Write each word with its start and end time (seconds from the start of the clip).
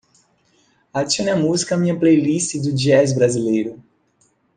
Adicione 0.91 1.29
a 1.29 1.35
música 1.35 1.75
à 1.75 1.77
minha 1.77 1.95
playlist 1.95 2.57
do 2.59 2.73
jazz 2.73 3.13
brasileiro. 3.13 3.79